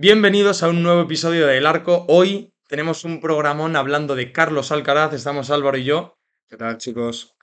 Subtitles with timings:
[0.00, 2.06] Bienvenidos a un nuevo episodio del Arco.
[2.08, 5.12] Hoy tenemos un programón hablando de Carlos Alcaraz.
[5.12, 6.16] Estamos Álvaro y yo.
[6.48, 7.36] ¿Qué tal, chicos?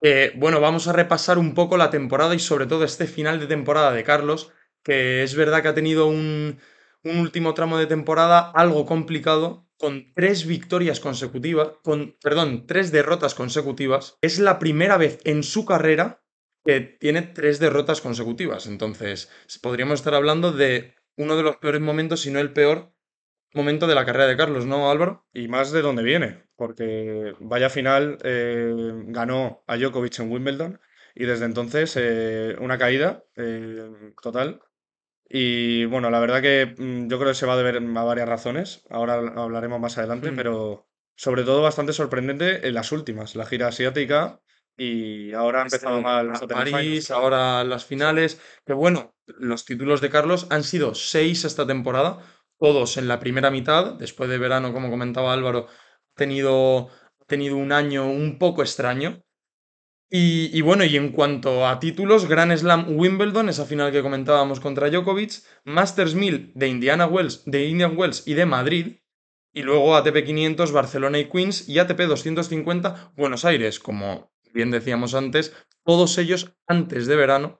[0.00, 3.48] Eh, bueno, vamos a repasar un poco la temporada y sobre todo este final de
[3.48, 4.52] temporada de Carlos,
[4.84, 6.60] que es verdad que ha tenido un,
[7.02, 13.34] un último tramo de temporada algo complicado, con tres victorias consecutivas, con, perdón, tres derrotas
[13.34, 14.18] consecutivas.
[14.20, 16.22] Es la primera vez en su carrera
[16.64, 18.68] que tiene tres derrotas consecutivas.
[18.68, 22.92] Entonces, podríamos estar hablando de uno de los peores momentos, si no el peor
[23.52, 25.26] momento de la carrera de Carlos, ¿no, Álvaro?
[25.32, 28.72] Y más de dónde viene, porque vaya final eh,
[29.06, 30.80] ganó a Djokovic en Wimbledon
[31.14, 34.60] y desde entonces eh, una caída eh, total.
[35.28, 38.28] Y bueno, la verdad que mm, yo creo que se va a deber a varias
[38.28, 40.36] razones, ahora hablaremos más adelante, Mm.
[40.36, 44.40] pero sobre todo bastante sorprendente en las últimas, la gira asiática
[44.76, 48.40] y ahora ha empezado Este, mal a París, ahora las finales.
[48.66, 52.18] Que bueno, los títulos de Carlos han sido seis esta temporada,
[52.58, 53.94] todos en la primera mitad.
[53.94, 56.88] Después de verano, como comentaba Álvaro, ha tenido,
[57.26, 59.22] tenido un año un poco extraño.
[60.10, 64.60] Y, y bueno, y en cuanto a títulos, Grand Slam Wimbledon, esa final que comentábamos
[64.60, 68.96] contra Djokovic, Masters 1000 de Indiana Wells, de Indian Wells y de Madrid,
[69.52, 75.14] y luego ATP 500 Barcelona y Queens y ATP 250 Buenos Aires, como bien decíamos
[75.14, 75.52] antes,
[75.84, 77.58] todos ellos antes de verano,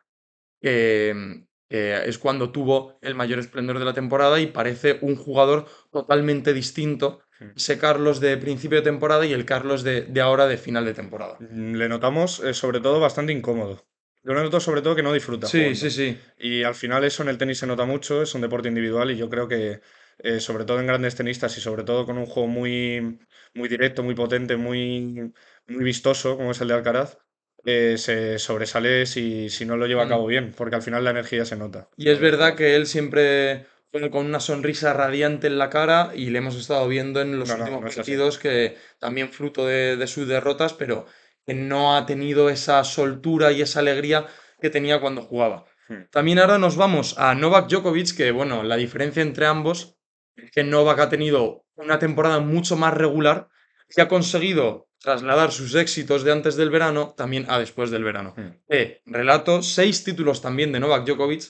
[0.60, 5.66] que, que es cuando tuvo el mayor esplendor de la temporada y parece un jugador
[5.90, 7.20] totalmente distinto,
[7.56, 10.94] ese Carlos de principio de temporada y el Carlos de, de ahora de final de
[10.94, 11.36] temporada.
[11.40, 13.84] Mm, Le notamos eh, sobre todo bastante incómodo.
[14.22, 15.78] Yo le noto sobre todo que no disfruta Sí, jugando.
[15.78, 16.18] sí, sí.
[16.38, 19.16] Y al final eso en el tenis se nota mucho, es un deporte individual y
[19.18, 19.80] yo creo que
[20.18, 23.18] eh, sobre todo en grandes tenistas y sobre todo con un juego muy,
[23.54, 25.32] muy directo, muy potente, muy,
[25.68, 27.18] muy vistoso como es el de Alcaraz,
[27.64, 30.08] eh, se sobresale si, si no lo lleva a Mm.
[30.08, 31.88] cabo bien, porque al final la energía se nota.
[31.96, 36.30] Y es verdad que él siempre juega con una sonrisa radiante en la cara y
[36.30, 40.06] le hemos estado viendo en los No, últimos no partidos que también fruto de, de
[40.06, 41.06] sus derrotas, pero
[41.46, 44.26] que no ha tenido esa soltura y esa alegría
[44.60, 45.66] que tenía cuando jugaba.
[45.88, 46.04] Hmm.
[46.10, 49.96] También ahora nos vamos a Novak Djokovic, que bueno, la diferencia entre ambos
[50.36, 53.48] es que Novak ha tenido una temporada mucho más regular
[53.94, 58.32] y ha conseguido trasladar sus éxitos de antes del verano también a después del verano.
[58.36, 58.56] Hmm.
[58.68, 61.42] Eh, relato seis títulos también de Novak Djokovic.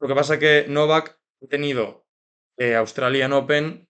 [0.00, 2.06] Lo que pasa que Novak ha tenido
[2.56, 3.86] eh, Australian Open,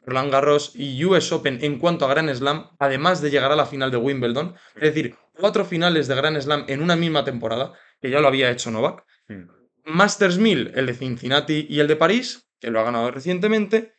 [0.00, 3.66] Roland Garros y US Open en cuanto a Grand Slam, además de llegar a la
[3.66, 4.54] final de Wimbledon.
[4.76, 8.50] Es decir, cuatro finales de Grand Slam en una misma temporada, que ya lo había
[8.50, 9.04] hecho Novak.
[9.28, 9.46] Hmm.
[9.84, 13.92] Masters 1000, el de Cincinnati y el de París, que lo ha ganado recientemente.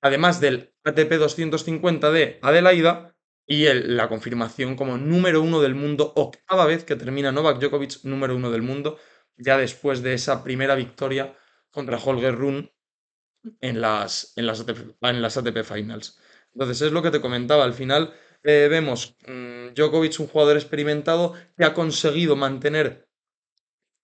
[0.00, 3.11] Además del ATP 250 de Adelaida
[3.46, 8.36] y la confirmación como número uno del mundo, octava vez que termina Novak Djokovic número
[8.36, 8.98] uno del mundo,
[9.36, 11.36] ya después de esa primera victoria
[11.70, 12.72] contra Holger Rune
[13.60, 16.18] en las, en las, ATP, en las ATP Finals.
[16.54, 18.14] Entonces es lo que te comentaba, al final
[18.44, 23.08] eh, vemos mm, Djokovic un jugador experimentado que ha conseguido mantener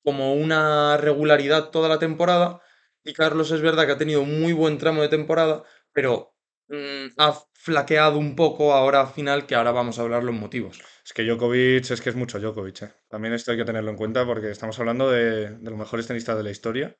[0.02, 2.60] como una regularidad toda la temporada
[3.04, 6.34] y Carlos es verdad que ha tenido un muy buen tramo de temporada, pero
[6.68, 10.80] mm, ha flaqueado un poco ahora al final, que ahora vamos a hablar los motivos.
[11.04, 12.82] Es que Djokovic es que es mucho Djokovic.
[12.82, 12.92] eh.
[13.08, 16.36] También esto hay que tenerlo en cuenta porque estamos hablando de, de los mejores tenistas
[16.36, 16.96] de la historia.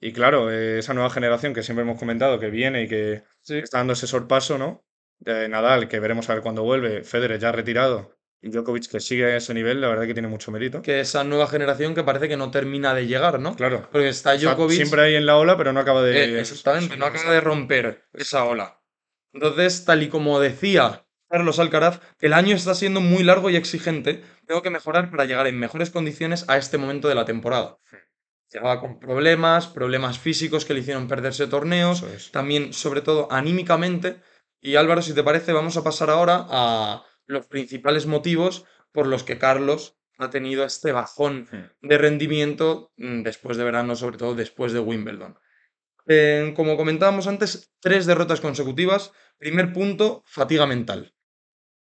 [0.00, 3.58] Y claro, eh, esa nueva generación que siempre hemos comentado que viene y que Sí.
[3.58, 4.84] está dando ese sorpaso, ¿no?
[5.18, 9.24] De Nadal, que veremos a ver cuándo vuelve, Federer ya retirado y Djokovic que sigue
[9.24, 10.82] a ese nivel, la verdad que tiene mucho mérito.
[10.82, 13.56] Que esa nueva generación que parece que no termina de llegar, ¿no?
[13.56, 14.76] Claro, Porque está está Djokovic.
[14.76, 16.24] siempre ahí en la ola, pero no acaba de...
[16.24, 18.75] Eh, exactamente, no acaba de romper esa ola.
[19.36, 24.22] Entonces, tal y como decía Carlos Alcaraz, el año está siendo muy largo y exigente.
[24.46, 27.78] Tengo que mejorar para llegar en mejores condiciones a este momento de la temporada.
[28.50, 32.30] Llegaba con problemas, problemas físicos que le hicieron perderse torneos, es.
[32.30, 34.20] también, sobre todo, anímicamente.
[34.60, 39.22] Y Álvaro, si te parece, vamos a pasar ahora a los principales motivos por los
[39.24, 41.86] que Carlos ha tenido este bajón Hmm.
[41.88, 45.36] de rendimiento mm, después de verano, sobre todo después de Wimbledon.
[46.06, 49.12] Eh, como comentábamos antes, tres derrotas consecutivas.
[49.38, 51.14] Primer punto, fatiga mental.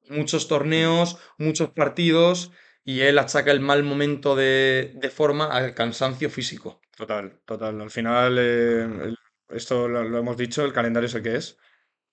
[0.08, 2.52] Muchos torneos, muchos partidos
[2.84, 6.80] y él achaca el mal momento de, forma al cansancio físico.
[6.96, 7.80] Total, total.
[7.80, 9.14] Al final, eh,
[9.50, 11.58] esto lo, lo hemos dicho, el calendario es el que es,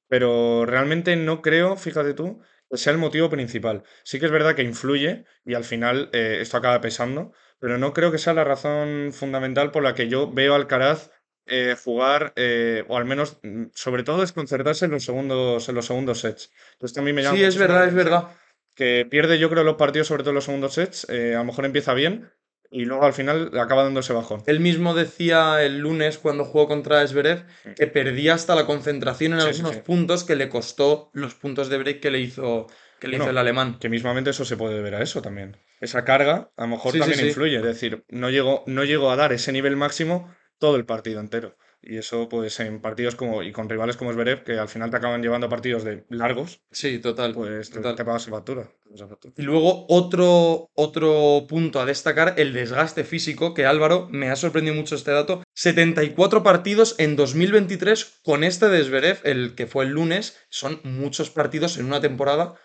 [0.07, 3.83] pero realmente no creo, fíjate tú, que sea el motivo principal.
[4.03, 7.93] Sí que es verdad que influye y al final eh, esto acaba pesando, pero no
[7.93, 11.11] creo que sea la razón fundamental por la que yo veo a Alcaraz
[11.47, 15.85] eh, jugar, eh, o al menos, mm, sobre todo, desconcertarse en los segundos, en los
[15.85, 16.51] segundos sets.
[16.73, 18.29] Entonces también me llama Sí, es verdad, es verdad.
[18.75, 21.07] que pierde, yo creo, los partidos, sobre todo en los segundos sets.
[21.09, 22.29] eh, a lo mejor empieza bien
[22.71, 24.41] y luego al final acaba dándose bajón.
[24.47, 27.45] Él mismo decía el lunes cuando jugó contra Zverev
[27.75, 29.81] que perdía hasta la concentración en Sí, algunos sí.
[29.85, 32.67] puntos que le costó los puntos de break que le hizo,
[32.99, 33.77] que le hizo el alemán.
[33.79, 35.55] Que mismamente eso se puede ver a eso también.
[35.79, 37.57] Esa carga a lo mejor Sí, también influye.
[37.57, 41.55] Es decir, no llego, no llego a dar ese nivel máximo todo el partido entero.
[41.87, 43.43] Y eso, pues, en partidos como.
[43.43, 46.97] y con rivales como Zverev, que al final te acaban llevando partidos de largos, Sí,
[46.97, 47.33] total.
[47.35, 47.95] pues te, total.
[47.95, 48.71] te pagas factura.
[48.91, 49.35] esa factura.
[49.37, 54.75] Y luego otro, otro punto a destacar, el desgaste físico, que Álvaro me ha sorprendido
[54.75, 55.43] mucho este dato.
[55.53, 60.39] 74 partidos en 2023 con este de Zverev, el que fue el lunes.
[60.49, 62.55] Son muchos partidos en una temporada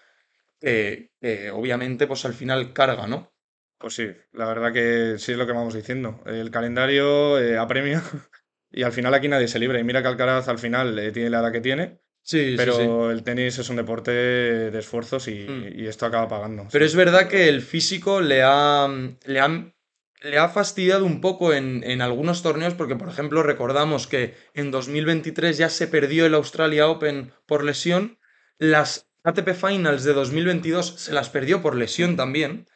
[0.61, 3.31] que, que obviamente pues al final carga, ¿no?
[3.81, 6.21] Pues sí, la verdad que sí es lo que vamos diciendo.
[6.27, 8.03] El calendario eh, apremia
[8.71, 9.81] y al final aquí nadie se libra.
[9.81, 12.83] Y mira que Alcaraz al final eh, tiene la edad que tiene, Sí, pero sí,
[12.83, 12.89] sí.
[13.13, 15.81] el tenis es un deporte de esfuerzos y, Mm.
[15.81, 16.69] y esto acaba pagando.
[16.71, 16.91] Pero sí.
[16.91, 18.87] es verdad que el físico le ha,
[19.25, 19.73] le ha,
[20.21, 24.71] le ha fastidiado un poco en, en algunos torneos, porque por ejemplo recordamos que en
[24.71, 28.19] 2023 ya se perdió el Australia Open por lesión,
[28.59, 32.67] las ATP Finals de 2022 se las perdió por lesión también,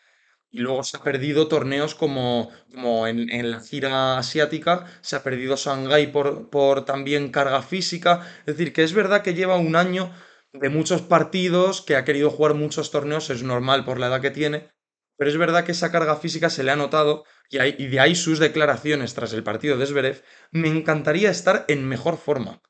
[0.55, 5.23] y luego se ha perdido torneos como, como en, en la gira asiática, se ha
[5.23, 8.13] perdido Shanghái por, por también carga física,
[8.47, 10.13] es decir, que es verdad que lleva un año
[10.53, 14.31] de muchos partidos, que ha querido jugar muchos torneos, es normal por la edad que
[14.31, 14.71] tiene,
[15.17, 18.01] pero es verdad que esa carga física se le ha notado y, hay- y de
[18.01, 20.23] ahí sus declaraciones tras el partido de Zverev.
[20.53, 22.63] Me encantaría estar en mejor forma.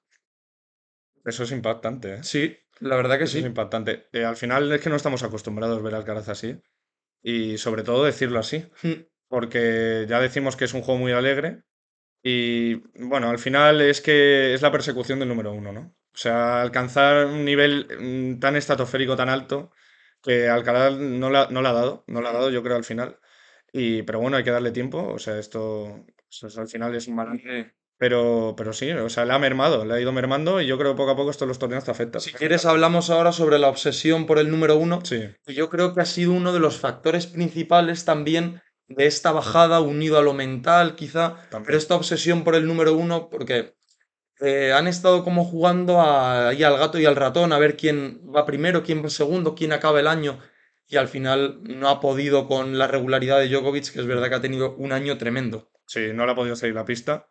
[1.31, 2.22] Eso es impactante, ¿eh?
[2.22, 3.48] Sí, la verdad que Eso es sí.
[3.48, 4.08] impactante.
[4.12, 6.60] Eh, al final es que no estamos acostumbrados a ver a Alcaraz así
[7.24, 8.92] y sobre todo decirlo así, Mm,
[9.28, 11.64] porque ya decimos que es un juego muy alegre
[12.22, 12.76] y
[13.06, 15.80] bueno, al final es que es la persecución del número uno, ¿no?
[16.14, 19.72] O sea, alcanzar un nivel mm, tan estratosférico, tan alto,
[20.22, 22.84] que Alcaraz no la, no la ha dado, no la ha dado yo creo al
[22.84, 23.18] final.
[23.72, 26.06] Y, pero bueno, hay que darle tiempo, o sea, esto
[26.40, 27.74] pues, al final es un balance.
[27.96, 30.93] Pero, pero sí, o sea, le ha mermado, le ha ido mermando y yo creo
[30.93, 32.19] que poco a poco esto los torneos te afecta.
[32.20, 35.00] Si quieres, hablamos ahora sobre la obsesión por el número uno.
[35.05, 39.31] Sí, que Yo creo que ha sido uno de los factores principales también de esta
[39.32, 41.67] bajada, unido a lo mental, quizá, También.
[41.67, 43.76] pero esta obsesión por el número uno, porque
[44.41, 48.20] eh, han estado como jugando a- ahí al gato y al ratón, a ver quién
[48.35, 50.41] va primero, quién va segundo, quién acaba el año,
[50.88, 54.35] y al final no ha podido con la regularidad de Djokovic, que es verdad que
[54.35, 55.70] ha tenido un año tremendo.
[55.87, 57.29] sí, no le ha podido seguir la pista.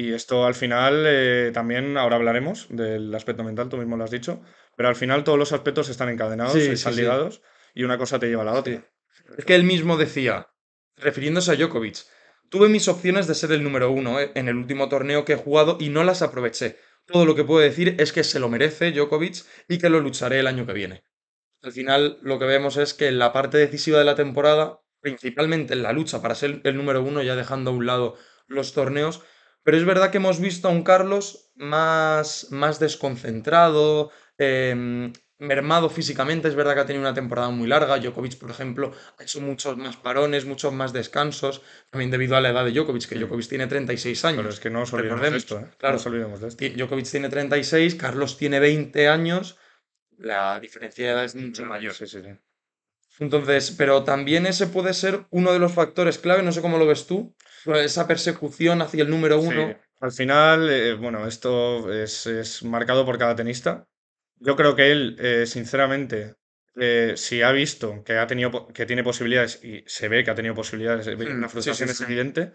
[0.00, 4.12] Y esto al final eh, también, ahora hablaremos del aspecto mental, tú mismo lo has
[4.12, 4.40] dicho,
[4.76, 7.00] pero al final todos los aspectos están encadenados Sí, están sí.
[7.00, 7.42] ligados
[7.74, 8.88] y una cosa te lleva a la otra.
[9.36, 10.46] Es que él mismo decía,
[10.98, 11.96] refiriéndose a Djokovic,
[12.48, 15.36] tuve mis opciones de ser el número uno eh, en el último torneo que he
[15.36, 16.76] jugado y no las aproveché.
[17.04, 20.38] Todo lo que puedo decir es que se lo merece Djokovic y que lo lucharé
[20.38, 21.02] el año que viene.
[21.60, 25.74] Al final lo que vemos es que en la parte decisiva de la temporada, principalmente
[25.74, 28.16] en la lucha para ser el número uno, ya dejando a un lado
[28.46, 29.22] los torneos,
[29.68, 36.48] pero es verdad que hemos visto a un Carlos más, más desconcentrado, em, mermado físicamente.
[36.48, 37.98] Es verdad que ha tenido una temporada muy larga.
[37.98, 42.48] Djokovic, por ejemplo, ha hecho muchos más parones, muchos más descansos, también debido a la
[42.48, 43.16] edad de Djokovic, que.
[43.16, 44.38] Djokovic tiene 36 años.
[44.38, 45.68] Pero es que no nos olvidemos de esto, ¿eh?
[45.76, 45.92] claro.
[45.92, 46.64] No nos olvidemos de esto.
[46.64, 49.58] Djokovic tiene 36, Carlos tiene 20 años.
[50.16, 51.92] La diferencia de edad es mucho mayor.
[51.92, 52.30] Sí, sí, sí.
[53.20, 56.86] Entonces, pero también ese puede ser uno de los factores clave, no sé cómo lo
[56.86, 57.34] ves tú,
[57.66, 59.74] esa persecución hacia el número Sí, uno.
[60.00, 63.88] Al final, eh, bueno, esto es, es marcado por cada tenista.
[64.36, 66.36] Yo creo que él, eh, sinceramente,
[66.76, 70.34] eh, si ha visto que ha tenido, que tiene posibilidades y se ve que ha
[70.36, 72.04] tenido posibilidades, se ve que Mm, la sí, frustración sí, es sí.
[72.04, 72.52] evidente.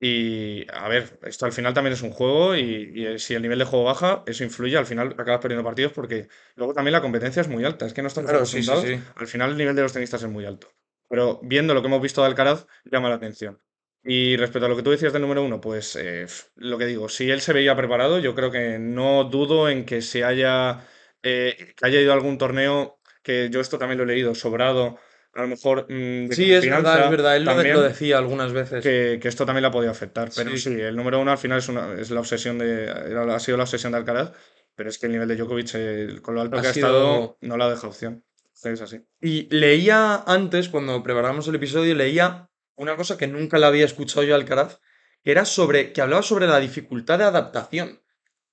[0.00, 3.42] Y a ver, esto al final también es un juego y, y, eh, si el
[3.42, 7.00] nivel de juego baja, eso influye, al final acabas perdiendo partidos porque luego también la
[7.00, 9.00] competencia es muy alta, es que no estamos Claro, sí, sí, sí.
[9.16, 10.68] al final el nivel de los tenistas es muy alto.
[11.08, 13.60] Pero viendo lo que hemos visto de Alcaraz, llama la atención.
[14.04, 17.08] Y respecto a lo que tú decías del número uno, pues eh, lo que digo,
[17.08, 20.86] si él se veía preparado, yo creo que no dudo en que se haya,
[21.22, 24.98] eh, que haya ido a algún torneo, que yo esto también lo he leído, sobrado,
[25.32, 28.82] a lo mejor mm, Sí, es verdad, es verdad, él también, lo decía algunas veces.
[28.84, 30.30] que, que esto también la podía afectar.
[30.36, 30.58] Pero Sí.
[30.58, 33.64] sí, el número uno al final es, una, es la obsesión de, ha sido la
[33.64, 34.32] obsesión de Alcaraz,
[34.74, 36.88] pero es que el nivel de Djokovic, eh, con lo alto Ha que ha sido-
[36.88, 38.22] estado, no la deja opción.
[38.62, 39.00] Es así.
[39.20, 44.22] Y leía antes, cuando preparamos el episodio, leía una cosa que nunca la había escuchado
[44.24, 44.80] yo Alcaraz,
[45.22, 48.00] que era sobre, que hablaba sobre la dificultad de adaptación.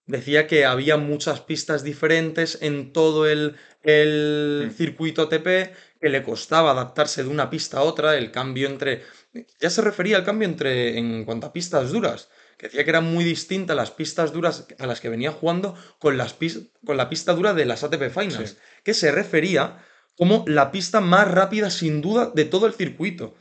[0.06, 4.76] Decía que había muchas pistas diferentes en todo el, el Mm.
[4.76, 9.04] circuito ATP, que le costaba adaptarse de una pista a otra, el cambio entre...
[9.60, 13.06] Ya se refería al cambio entre en cuanto a pistas duras, que decía que eran
[13.06, 16.36] muy distintas las pistas duras a las que venía jugando con, las
[16.86, 18.58] con la pista dura de las ATP Finals, Sí.
[18.84, 19.86] que se refería
[20.18, 23.36] como la pista más rápida sin duda de todo el circuito.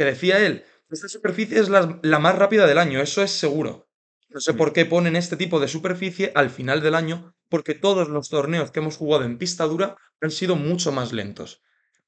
[0.00, 3.90] Que decía él esta superficie es la, la más rápida del año, eso es seguro.
[4.30, 8.08] No sé por qué ponen este tipo de superficie al final del año, porque todos
[8.08, 11.60] los torneos que hemos jugado en pista dura han sido mucho más lentos.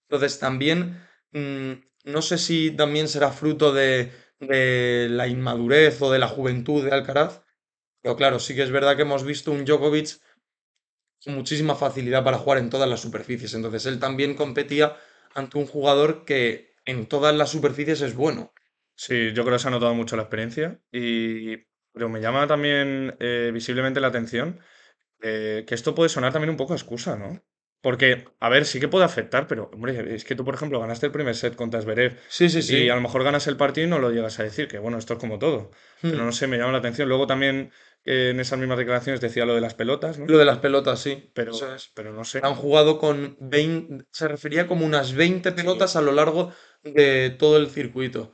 [0.09, 1.73] Entonces también, mm,
[2.05, 6.93] no sé si también será fruto de, de la inmadurez o de la juventud de
[6.93, 7.43] Alcaraz,
[8.01, 10.19] pero claro, sí que es verdad que hemos visto un Djokovic
[11.23, 13.53] con muchísima facilidad para jugar en todas las superficies.
[13.53, 14.97] Entonces él también competía
[15.35, 18.53] ante un jugador que en todas las superficies es bueno.
[18.95, 20.81] Sí, yo creo que se ha notado mucho la experiencia.
[20.93, 21.57] Y,
[21.93, 24.61] pero me llama también eh, visiblemente la atención
[25.23, 27.43] eh, que esto puede sonar también un poco a excusa, ¿no?
[27.81, 31.07] Porque, a ver, sí que puede afectar, pero, hombre, es que tú, por ejemplo, ganaste
[31.07, 32.89] el primer set contra Zverev Sí, sí, y sí.
[32.89, 35.15] a lo mejor ganas el partido y no lo llegas a decir, que bueno, esto
[35.15, 35.71] es como todo.
[36.01, 36.27] Pero Hmm.
[36.27, 37.09] no sé, me llama la atención.
[37.09, 37.73] Luego también
[38.05, 40.27] eh, en esas mismas declaraciones decía lo de las pelotas, ¿no?
[40.27, 41.31] Lo de las pelotas, sí.
[41.35, 41.53] Pero,
[41.95, 42.41] pero no sé.
[42.45, 47.57] Han jugado con 20, se refería como unas 20 pelotas a lo largo de todo
[47.57, 48.33] el circuito.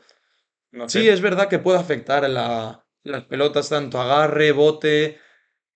[0.71, 5.19] No Sí, es verdad que puede afectar la- las pelotas, tanto agarre, bote,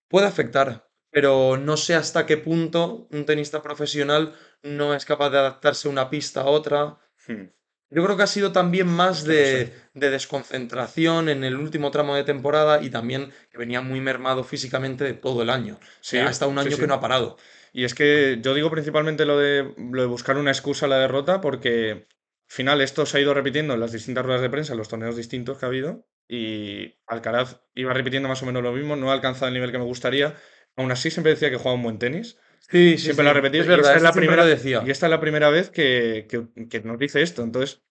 [0.08, 5.38] puede afectar, pero no sé hasta qué punto un tenista profesional no es capaz de
[5.38, 6.98] adaptarse una pista a otra.
[7.26, 7.44] Hmm.
[7.90, 12.82] Yo creo que ha sido también más de, desconcentración en el último tramo de temporada
[12.82, 15.78] y también que venía muy mermado físicamente de todo el año.
[16.00, 16.80] Sí, Ha estado un año sí.
[16.80, 17.36] que no ha parado.
[17.72, 20.98] Y es que yo digo principalmente lo de, lo de buscar una excusa a la
[20.98, 22.06] derrota porque
[22.52, 25.16] final esto se ha ido repitiendo en las distintas ruedas de prensa, en los torneos
[25.16, 29.14] distintos que ha habido y Alcaraz iba repitiendo más o menos lo mismo, no ha
[29.14, 30.34] alcanzado el nivel que me gustaría.
[30.76, 32.38] Aún así siempre decía que jugaba un buen tenis.
[32.60, 33.24] Sí, sí, Siempre sí.
[33.24, 34.82] lo ha repetido Es verdad, esta es la primera, decía.
[34.86, 37.42] y esta es la primera vez que, que- que nos dice esto.
[37.42, 37.82] Entonces,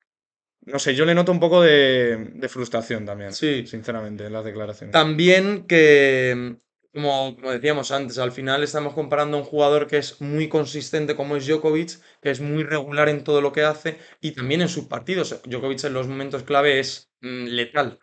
[0.66, 3.66] no sé, yo le noto un poco de, de frustración también, Sí.
[3.68, 4.94] sinceramente, en las declaraciones.
[4.94, 6.58] También que,
[6.94, 11.16] como, como decíamos antes, al final estamos comparando a un jugador que es muy consistente
[11.16, 14.70] como es Djokovic, que es muy regular en todo lo que hace y también en
[14.70, 15.42] sus partidos.
[15.46, 18.00] Djokovic en los momentos clave es mm, letal.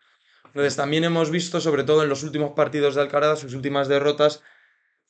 [0.47, 4.42] Entonces también hemos visto, sobre todo en los últimos partidos de Alcaraz, sus últimas derrotas,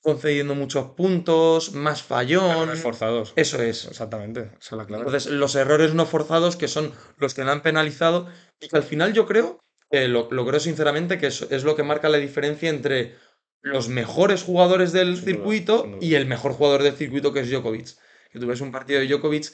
[0.00, 2.62] concediendo muchos puntos, más fallón.
[2.62, 3.32] Errores forzados.
[3.36, 3.86] Eso es.
[3.86, 5.04] Exactamente, esa es la clave.
[5.04, 8.28] Entonces, los errores no forzados, que son los que le han penalizado,
[8.60, 11.76] y que al final yo creo, que lo, lo creo sinceramente, que es, es lo
[11.76, 13.16] que marca la diferencia entre
[13.62, 15.98] los mejores jugadores del Sin circuito duda.
[16.00, 17.88] y el mejor jugador del circuito, que es Djokovic.
[18.30, 19.52] Que tú ves un partido de Djokovic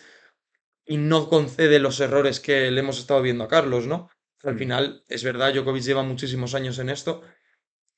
[0.86, 4.10] y no concede los errores que le hemos estado viendo a Carlos, ¿no?
[4.42, 4.58] Al Mm.
[4.58, 7.22] final, es verdad, Djokovic lleva muchísimos años en esto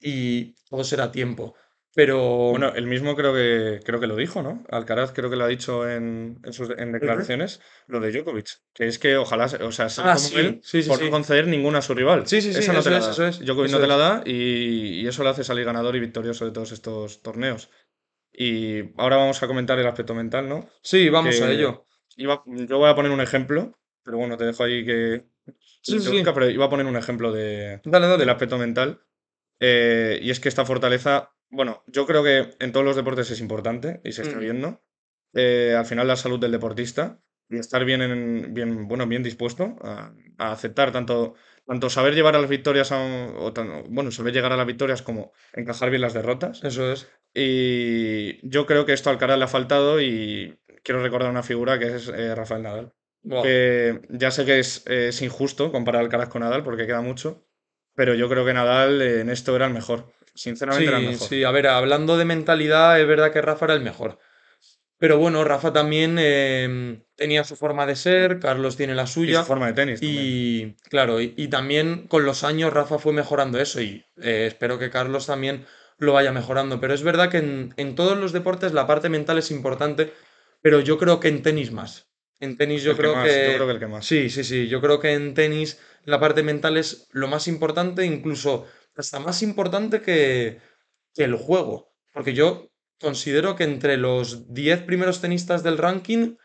[0.00, 1.54] y todo será tiempo.
[1.96, 4.62] Pero Bueno, él mismo creo que, creo que lo dijo, ¿no?
[4.70, 8.86] Alcaraz creo que lo ha dicho en, en sus en declaraciones, lo de Djokovic, que
[8.86, 11.48] es que ojalá, o sea, ser Ah, como sí, él, sí, sí, por no conceder
[11.48, 12.26] ninguna a su rival.
[12.26, 13.10] Sí, sí, sí, Esa no eso te la es, da.
[13.12, 15.96] eso es, Djokovic eso no te la da y, y eso le hace salir ganador
[15.96, 17.70] y victorioso de todos estos torneos.
[18.32, 20.68] Y ahora vamos a comentar el aspecto mental, ¿no?
[20.82, 21.86] sí, vamos a ello.
[22.16, 23.72] iba- yo voy a poner un ejemplo,
[24.02, 25.24] pero bueno, te dejo ahí que...
[25.82, 28.20] Sí, sí, busca, pero iba a poner un ejemplo de, Dale, dale.
[28.20, 29.00] del aspecto mental.
[29.60, 33.40] Eh, y es que esta fortaleza, bueno, yo creo que en todos los deportes es
[33.40, 34.82] importante y se está viendo.
[35.34, 39.76] Eh, al final la salud del deportista y estar bien, en- bien, bueno, bien dispuesto
[39.82, 41.34] a, a aceptar tanto,
[41.66, 44.66] tanto saber llevar a las victorias, a un- o tan- bueno, saber llegar a las
[44.66, 46.64] victorias como encajar bien las derrotas.
[46.64, 47.08] Eso es.
[47.34, 51.78] Y yo creo que esto al Alcaraz le ha faltado y quiero recordar una figura
[51.78, 52.92] que es eh, Rafael Nadal.
[53.42, 57.44] Que ya sé que es, es injusto comparar Alcaraz con Nadal porque queda mucho,
[57.94, 60.12] pero yo creo que Nadal eh, en esto era el mejor.
[60.36, 61.28] Sinceramente era el Sí, mejor.
[61.28, 64.18] sí, a ver, hablando de mentalidad, es verdad que Rafa era el mejor.
[64.98, 69.40] Pero bueno, Rafa también em, tenía su forma de ser, Carlos tiene la Y suya.
[69.40, 70.34] su forma de tenis también.
[70.62, 74.78] Y claro, y, y también con los años Rafa fue mejorando eso y eh, espero
[74.78, 75.66] que Carlos también
[75.98, 76.80] lo vaya mejorando.
[76.80, 80.12] Pero es verdad que en, en todos los deportes la parte mental es importante,
[80.62, 82.08] pero yo creo que en tenis más.
[82.40, 83.54] En tenis yo El que creo más, yo que...
[83.54, 84.06] creo que el que más.
[84.06, 84.68] Sí, sí, sí.
[84.68, 89.42] Yo creo que en tenis la parte mental es lo más importante, incluso hasta más
[89.42, 90.60] importante que,
[91.14, 91.94] que el juego.
[92.12, 96.36] Porque yo considero que entre los 10 primeros tenistas del ranking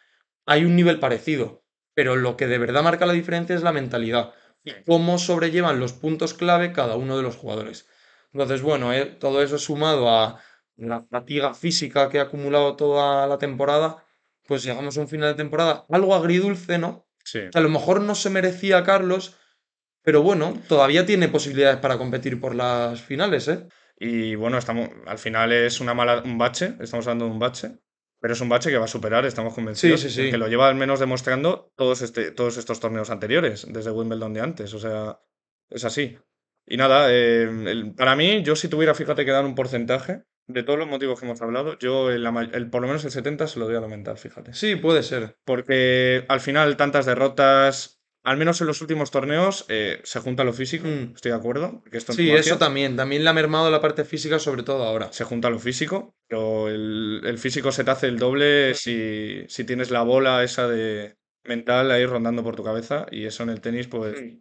[0.45, 1.63] hay un nivel parecido.
[1.93, 4.33] Pero lo que de verdad marca la diferencia es la mentalidad.
[4.63, 7.87] Y cómo sobrellevan los puntos clave cada uno de los jugadores.
[8.33, 10.39] Entonces, bueno, eh, todo eso sumado a
[10.77, 14.05] la fatiga física que ha acumulado toda la temporada,
[14.47, 17.07] pues llegamos a un final de temporada algo agridulce, ¿no?
[17.23, 17.41] Sí.
[17.53, 19.37] a lo mejor no se merecía Carlos,
[20.03, 23.67] pero bueno, todavía tiene posibilidades para competir por las finales, ¿eh?
[23.97, 27.71] Y bueno, estamos, al final es una mala, un bache, estamos hablando de un bache,
[28.19, 29.99] pero es un bache que va a superar, estamos convencidos.
[30.01, 30.31] Sí, sí, sí.
[30.31, 34.41] Que lo lleva al menos demostrando todos, este, todos estos torneos anteriores, desde Wimbledon de
[34.41, 35.19] antes, o sea,
[35.69, 36.17] es así.
[36.65, 40.63] Y nada, eh, el- para mí, yo si tuviera, fíjate, que dar un porcentaje de
[40.63, 42.23] todos los motivos que hemos hablado, yo el,
[42.69, 44.53] por lo menos el 70 se lo doy a lo mental, fíjate.
[44.53, 45.37] Sí, puede ser.
[45.45, 50.53] Porque al final tantas derrotas, al menos en los últimos torneos, eh, se junta lo
[50.53, 51.13] físico, Mm.
[51.15, 51.83] estoy de acuerdo.
[51.91, 52.95] esto Sí, eso también.
[52.95, 55.11] También le ha mermado la parte física, sobre todo ahora.
[55.11, 59.63] se junta lo físico, pero el, el físico se te hace el doble si, si
[59.63, 63.61] tienes la bola esa de mental ahí rondando por tu cabeza y eso en el
[63.61, 64.39] tenis pues Mm.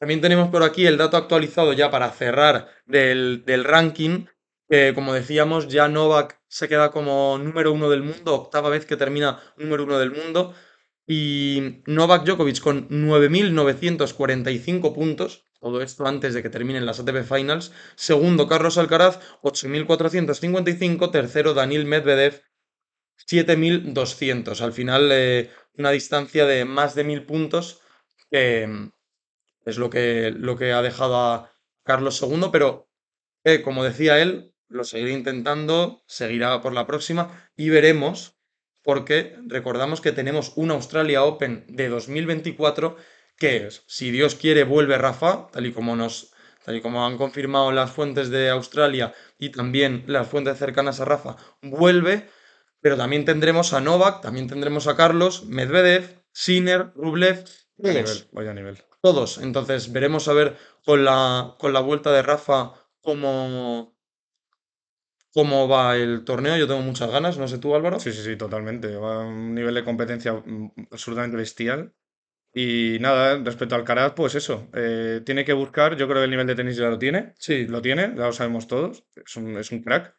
[0.00, 4.24] También tenemos por aquí el dato actualizado ya para cerrar del, del ranking,
[4.68, 8.96] que como decíamos, ya Novak se queda como número uno del mundo, octava vez que
[8.96, 10.54] termina número uno del mundo,
[11.06, 17.72] y Novak Djokovic con 9.945 puntos, todo esto antes de que terminen las ATP Finals,
[17.94, 22.42] segundo Carlos Alcaraz, 8.455, tercero Daniil Medvedev,
[23.28, 27.80] 7.200, al final eh, una distancia de más de 1.000 puntos,
[28.30, 28.90] que
[29.64, 31.52] es lo que, lo que ha dejado a
[31.84, 32.88] Carlos II, pero
[33.44, 38.38] eh, como decía él, lo seguirá intentando, seguirá por la próxima y veremos,
[38.82, 42.96] porque recordamos que tenemos un Australia Open de 2024
[43.36, 43.82] que, es.
[43.86, 46.32] si Dios quiere, vuelve Rafa, tal y como nos,
[46.64, 51.04] tal y como han confirmado las fuentes de Australia y también las fuentes cercanas a
[51.04, 52.28] Rafa, vuelve,
[52.80, 57.44] pero también tendremos a Novak, también tendremos a Carlos, Medvedev, Sinner, Rublev,
[57.76, 58.78] vaya todos nivel, vaya nivel.
[59.00, 59.38] todos.
[59.38, 63.96] Entonces veremos a ver con la, con la vuelta de Rafa cómo,
[65.32, 66.56] cómo va el torneo.
[66.56, 67.98] Yo tengo muchas ganas, no sé tú, Álvaro.
[67.98, 68.94] Sí, sí, sí, totalmente.
[68.96, 71.92] Va a un nivel de competencia mm, absolutamente bestial.
[72.54, 76.30] Y nada, respecto al Alcaraz, pues eso, eh, tiene que buscar, yo creo que el
[76.30, 79.56] nivel de tenis ya lo tiene, Sí, lo tiene, ya lo sabemos todos, es un,
[79.56, 80.14] es un crack.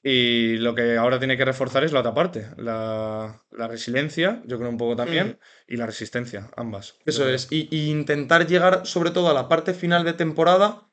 [0.00, 4.58] Y lo que ahora tiene que reforzar es la otra parte, la, la resiliencia, yo
[4.58, 6.94] creo un poco también, y la resistencia, ambas.
[7.04, 7.10] Mm.
[7.10, 7.48] eso es.
[7.50, 10.85] Y, y intentar llegar sobre todo a la parte final de temporada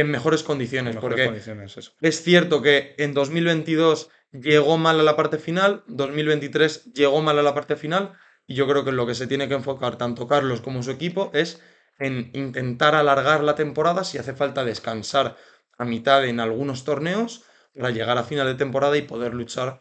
[0.00, 0.90] en mejores condiciones.
[0.92, 1.92] en mejores Porque condiciones, eso.
[2.00, 7.42] es cierto que en 2022 llegó mal a la parte final, 2023 llegó mal a
[7.42, 8.12] la parte final,
[8.46, 10.90] y yo creo que en lo que se tiene que enfocar tanto Carlos como su
[10.90, 11.60] equipo es
[11.98, 15.36] en intentar alargar la temporada si hace falta descansar
[15.78, 19.80] a mitad en algunos torneos para llegar a final de temporada y poder luchar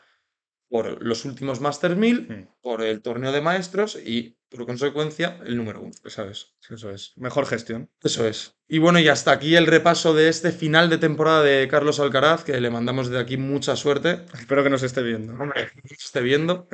[0.70, 2.48] por los últimos Masters 1000, Mm.
[2.62, 5.92] por el torneo de maestros y por consecuencia el número uno.
[6.04, 7.14] Eso es, eso es.
[7.18, 7.90] Mejor gestión.
[8.02, 8.56] Eso es.
[8.68, 12.44] Y bueno, y hasta aquí el repaso de este final de temporada de Carlos Alcaraz,
[12.44, 14.26] que le mandamos desde aquí mucha suerte.
[14.34, 15.34] Espero que nos esté viendo.
[15.34, 16.68] Hombre, que nos esté viendo.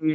[0.00, 0.14] Y,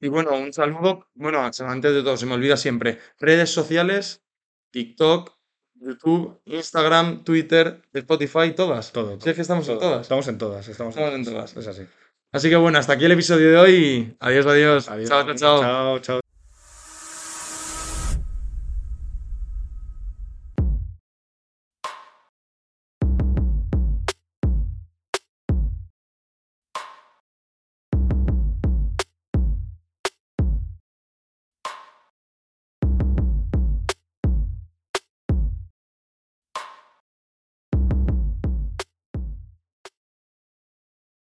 [0.00, 1.08] y bueno, un saludo.
[1.14, 2.98] Bueno, antes de todo, se me olvida siempre.
[3.18, 4.24] Redes sociales,
[4.70, 5.32] TikTok,
[5.74, 8.92] YouTube, Instagram, Twitter, Spotify, todas.
[8.92, 9.20] Todo.
[9.20, 10.02] Si es que estamos en todas.
[10.02, 10.68] Estamos en todas.
[10.68, 11.56] Estamos, Estamos en todas.
[11.56, 11.82] Es así.
[12.32, 14.16] Así que bueno, hasta aquí el episodio de hoy.
[14.20, 14.88] Adiós, adiós.
[14.88, 15.08] Adiós.
[15.08, 15.60] Chao, chao, chao.
[15.60, 16.21] Chao, chao.